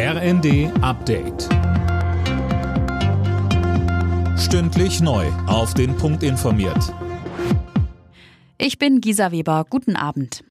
RND 0.00 0.70
Update. 0.80 1.48
Stündlich 4.38 5.00
neu. 5.00 5.26
Auf 5.48 5.74
den 5.74 5.96
Punkt 5.96 6.22
informiert. 6.22 6.94
Ich 8.58 8.78
bin 8.78 9.00
Gisa 9.00 9.32
Weber. 9.32 9.66
Guten 9.68 9.96
Abend. 9.96 10.44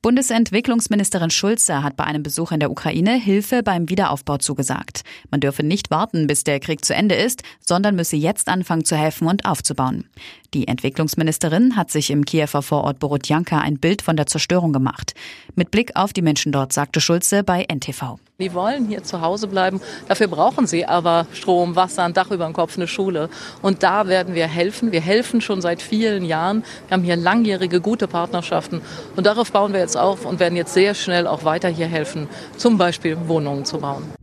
Bundesentwicklungsministerin 0.00 1.28
Schulze 1.28 1.82
hat 1.82 1.96
bei 1.98 2.04
einem 2.04 2.22
Besuch 2.22 2.50
in 2.50 2.60
der 2.60 2.70
Ukraine 2.70 3.20
Hilfe 3.20 3.62
beim 3.62 3.90
Wiederaufbau 3.90 4.38
zugesagt. 4.38 5.02
Man 5.30 5.40
dürfe 5.40 5.62
nicht 5.62 5.90
warten, 5.90 6.26
bis 6.26 6.42
der 6.42 6.58
Krieg 6.58 6.82
zu 6.82 6.94
Ende 6.94 7.14
ist, 7.14 7.42
sondern 7.60 7.94
müsse 7.94 8.16
jetzt 8.16 8.48
anfangen 8.48 8.86
zu 8.86 8.96
helfen 8.96 9.28
und 9.28 9.44
aufzubauen. 9.44 10.08
Die 10.54 10.66
Entwicklungsministerin 10.66 11.76
hat 11.76 11.90
sich 11.90 12.08
im 12.08 12.24
Kiewer 12.24 12.62
Vorort 12.62 13.00
Borodjanka 13.00 13.58
ein 13.58 13.78
Bild 13.78 14.00
von 14.00 14.16
der 14.16 14.26
Zerstörung 14.26 14.72
gemacht. 14.72 15.12
Mit 15.56 15.70
Blick 15.70 15.94
auf 15.94 16.14
die 16.14 16.22
Menschen 16.22 16.52
dort 16.52 16.72
sagte 16.72 17.02
Schulze 17.02 17.44
bei 17.44 17.66
NTV. 17.70 18.18
Die 18.38 18.52
wollen 18.52 18.84
hier 18.84 19.02
zu 19.02 19.22
Hause 19.22 19.46
bleiben. 19.46 19.80
Dafür 20.08 20.26
brauchen 20.26 20.66
sie 20.66 20.84
aber 20.84 21.26
Strom, 21.32 21.74
Wasser, 21.74 22.02
ein 22.02 22.12
Dach 22.12 22.30
über 22.30 22.44
dem 22.44 22.52
Kopf, 22.52 22.76
eine 22.76 22.86
Schule. 22.86 23.30
Und 23.62 23.82
da 23.82 24.08
werden 24.08 24.34
wir 24.34 24.46
helfen. 24.46 24.92
Wir 24.92 25.00
helfen 25.00 25.40
schon 25.40 25.62
seit 25.62 25.80
vielen 25.80 26.22
Jahren. 26.22 26.62
Wir 26.86 26.98
haben 26.98 27.02
hier 27.02 27.16
langjährige, 27.16 27.80
gute 27.80 28.06
Partnerschaften. 28.06 28.82
Und 29.16 29.24
darauf 29.24 29.52
bauen 29.52 29.72
wir 29.72 29.80
jetzt 29.80 29.96
auf 29.96 30.26
und 30.26 30.38
werden 30.38 30.54
jetzt 30.54 30.74
sehr 30.74 30.92
schnell 30.92 31.26
auch 31.26 31.44
weiter 31.44 31.70
hier 31.70 31.86
helfen, 31.86 32.28
zum 32.58 32.76
Beispiel 32.76 33.16
Wohnungen 33.26 33.64
zu 33.64 33.78
bauen. 33.78 34.15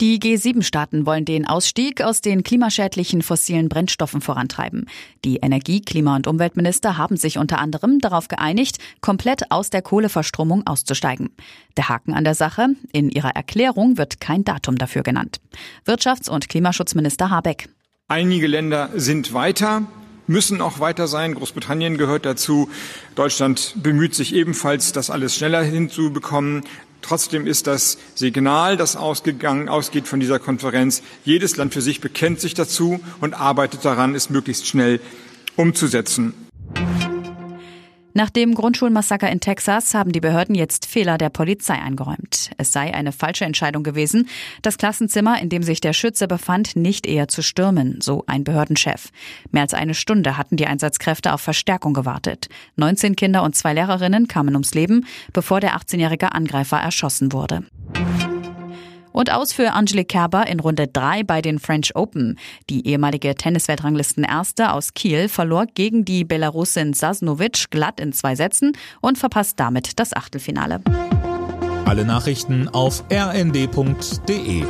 Die 0.00 0.20
G7-Staaten 0.20 1.06
wollen 1.06 1.24
den 1.24 1.44
Ausstieg 1.44 2.02
aus 2.02 2.20
den 2.20 2.44
klimaschädlichen 2.44 3.20
fossilen 3.20 3.68
Brennstoffen 3.68 4.20
vorantreiben. 4.20 4.86
Die 5.24 5.38
Energie-, 5.38 5.80
Klima- 5.80 6.14
und 6.14 6.28
Umweltminister 6.28 6.96
haben 6.96 7.16
sich 7.16 7.36
unter 7.36 7.58
anderem 7.58 7.98
darauf 7.98 8.28
geeinigt, 8.28 8.78
komplett 9.00 9.50
aus 9.50 9.70
der 9.70 9.82
Kohleverstromung 9.82 10.64
auszusteigen. 10.68 11.30
Der 11.76 11.88
Haken 11.88 12.14
an 12.14 12.22
der 12.22 12.36
Sache, 12.36 12.68
in 12.92 13.10
ihrer 13.10 13.30
Erklärung 13.30 13.98
wird 13.98 14.20
kein 14.20 14.44
Datum 14.44 14.78
dafür 14.78 15.02
genannt. 15.02 15.40
Wirtschafts- 15.84 16.30
und 16.30 16.48
Klimaschutzminister 16.48 17.30
Habeck. 17.30 17.68
Einige 18.06 18.46
Länder 18.46 18.90
sind 18.94 19.32
weiter, 19.32 19.82
müssen 20.28 20.60
auch 20.60 20.78
weiter 20.78 21.08
sein. 21.08 21.34
Großbritannien 21.34 21.98
gehört 21.98 22.24
dazu. 22.24 22.70
Deutschland 23.16 23.74
bemüht 23.82 24.14
sich 24.14 24.32
ebenfalls, 24.32 24.92
das 24.92 25.10
alles 25.10 25.34
schneller 25.34 25.62
hinzubekommen. 25.62 26.62
Trotzdem 27.02 27.46
ist 27.46 27.66
das 27.66 27.98
Signal, 28.14 28.76
das 28.76 28.96
ausgegangen, 28.96 29.68
ausgeht 29.68 30.08
von 30.08 30.20
dieser 30.20 30.38
Konferenz, 30.38 31.02
jedes 31.24 31.56
Land 31.56 31.72
für 31.72 31.80
sich 31.80 32.00
bekennt 32.00 32.40
sich 32.40 32.54
dazu 32.54 33.00
und 33.20 33.34
arbeitet 33.34 33.84
daran, 33.84 34.14
es 34.14 34.30
möglichst 34.30 34.66
schnell 34.66 35.00
umzusetzen. 35.56 36.47
Nach 38.18 38.30
dem 38.30 38.52
Grundschulmassaker 38.52 39.30
in 39.30 39.38
Texas 39.38 39.94
haben 39.94 40.10
die 40.10 40.18
Behörden 40.18 40.56
jetzt 40.56 40.86
Fehler 40.86 41.18
der 41.18 41.28
Polizei 41.28 41.74
eingeräumt. 41.74 42.50
Es 42.56 42.72
sei 42.72 42.92
eine 42.92 43.12
falsche 43.12 43.44
Entscheidung 43.44 43.84
gewesen, 43.84 44.28
das 44.60 44.76
Klassenzimmer, 44.76 45.40
in 45.40 45.50
dem 45.50 45.62
sich 45.62 45.80
der 45.80 45.92
Schütze 45.92 46.26
befand, 46.26 46.74
nicht 46.74 47.06
eher 47.06 47.28
zu 47.28 47.44
stürmen, 47.44 48.00
so 48.00 48.24
ein 48.26 48.42
Behördenchef. 48.42 49.12
Mehr 49.52 49.62
als 49.62 49.72
eine 49.72 49.94
Stunde 49.94 50.36
hatten 50.36 50.56
die 50.56 50.66
Einsatzkräfte 50.66 51.32
auf 51.32 51.42
Verstärkung 51.42 51.94
gewartet. 51.94 52.48
19 52.74 53.14
Kinder 53.14 53.44
und 53.44 53.54
zwei 53.54 53.72
Lehrerinnen 53.72 54.26
kamen 54.26 54.56
ums 54.56 54.74
Leben, 54.74 55.06
bevor 55.32 55.60
der 55.60 55.76
18-jährige 55.76 56.32
Angreifer 56.32 56.78
erschossen 56.78 57.32
wurde. 57.32 57.62
Und 59.18 59.32
aus 59.32 59.52
für 59.52 59.72
Angelique 59.72 60.06
Kerber 60.06 60.46
in 60.46 60.60
Runde 60.60 60.86
3 60.86 61.24
bei 61.24 61.42
den 61.42 61.58
French 61.58 61.96
Open. 61.96 62.38
Die 62.70 62.86
ehemalige 62.86 63.34
Tennisweltranglisten-Erste 63.34 64.70
aus 64.70 64.94
Kiel 64.94 65.28
verlor 65.28 65.66
gegen 65.66 66.04
die 66.04 66.22
Belarusin 66.22 66.92
Sasnovic 66.92 67.68
glatt 67.72 67.98
in 67.98 68.12
zwei 68.12 68.36
Sätzen 68.36 68.76
und 69.00 69.18
verpasst 69.18 69.58
damit 69.58 69.98
das 69.98 70.12
Achtelfinale. 70.14 70.80
Alle 71.84 72.04
Nachrichten 72.04 72.68
auf 72.68 73.02
rnd.de 73.10 74.62